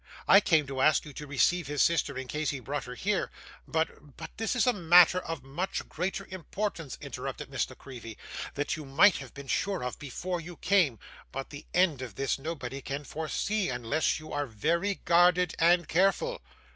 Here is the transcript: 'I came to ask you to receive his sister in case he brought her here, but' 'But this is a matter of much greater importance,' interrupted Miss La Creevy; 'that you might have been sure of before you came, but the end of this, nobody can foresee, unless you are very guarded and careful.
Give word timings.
'I 0.27 0.41
came 0.41 0.65
to 0.65 0.81
ask 0.81 1.05
you 1.05 1.13
to 1.13 1.27
receive 1.27 1.67
his 1.67 1.79
sister 1.83 2.17
in 2.17 2.27
case 2.27 2.49
he 2.49 2.59
brought 2.59 2.85
her 2.85 2.95
here, 2.95 3.29
but' 3.67 4.17
'But 4.17 4.31
this 4.37 4.55
is 4.55 4.65
a 4.65 4.73
matter 4.73 5.19
of 5.19 5.43
much 5.43 5.87
greater 5.87 6.25
importance,' 6.31 6.97
interrupted 7.01 7.51
Miss 7.51 7.69
La 7.69 7.75
Creevy; 7.75 8.17
'that 8.55 8.75
you 8.75 8.83
might 8.83 9.17
have 9.17 9.35
been 9.35 9.45
sure 9.45 9.83
of 9.83 9.99
before 9.99 10.41
you 10.41 10.57
came, 10.57 10.97
but 11.31 11.51
the 11.51 11.67
end 11.75 12.01
of 12.01 12.15
this, 12.15 12.39
nobody 12.39 12.81
can 12.81 13.03
foresee, 13.03 13.69
unless 13.69 14.19
you 14.19 14.33
are 14.33 14.47
very 14.47 14.95
guarded 15.05 15.53
and 15.59 15.87
careful. 15.87 16.41